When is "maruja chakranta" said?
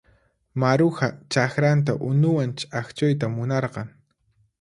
0.61-1.93